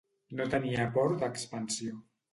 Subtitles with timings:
[0.39, 2.01] No tenia port d'expansió.